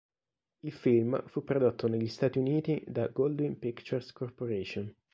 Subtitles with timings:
[0.61, 4.91] Il film fu prodotto negli Stati Uniti da Goldwyn Pictures Corporation.